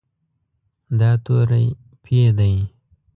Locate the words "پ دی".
2.03-2.53